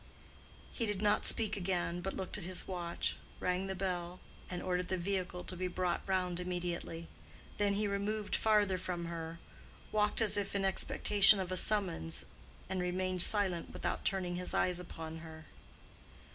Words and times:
He 0.71 0.87
did 0.87 0.99
not 0.99 1.25
speak 1.25 1.55
again, 1.55 2.01
but 2.01 2.15
looked 2.15 2.35
at 2.35 2.43
his 2.43 2.67
watch, 2.67 3.17
rang 3.39 3.67
the 3.67 3.75
bell, 3.75 4.19
and 4.49 4.63
ordered 4.63 4.87
the 4.87 4.97
vehicle 4.97 5.43
to 5.43 5.55
be 5.55 5.67
brought 5.67 6.01
round 6.07 6.39
immediately. 6.39 7.07
Then 7.57 7.75
he 7.75 7.87
removed 7.87 8.35
farther 8.35 8.79
from 8.79 9.05
her, 9.05 9.37
walked 9.91 10.19
as 10.19 10.37
if 10.37 10.55
in 10.55 10.65
expectation 10.65 11.39
of 11.39 11.51
a 11.51 11.55
summons, 11.55 12.25
and 12.67 12.81
remained 12.81 13.21
silent 13.21 13.71
without 13.73 14.03
turning 14.03 14.37
his 14.37 14.55
eyes 14.55 14.79
upon 14.79 15.19
her. 15.19 15.45